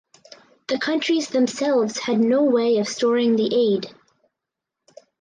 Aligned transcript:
The 0.67 0.79
countries 0.79 1.29
themselves 1.29 1.99
had 1.99 2.19
no 2.19 2.41
way 2.43 2.79
of 2.79 2.87
storing 2.87 3.35
the 3.35 3.51
aid. 3.53 3.93